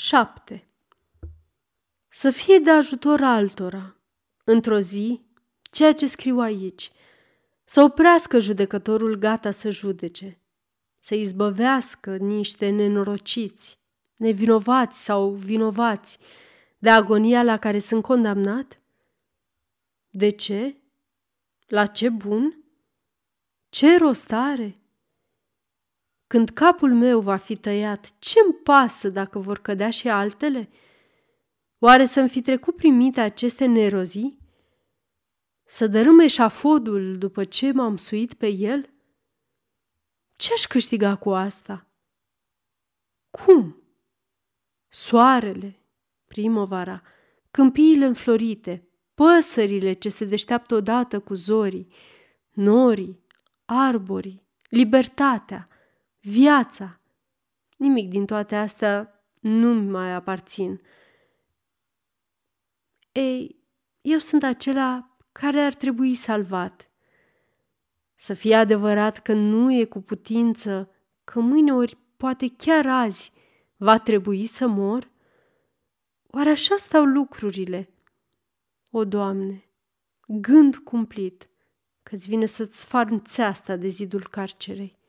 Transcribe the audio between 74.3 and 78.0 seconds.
să mor? Oare așa stau lucrurile?